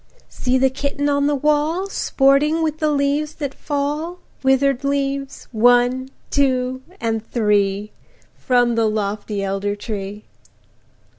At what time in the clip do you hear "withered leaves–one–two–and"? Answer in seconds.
4.41-6.11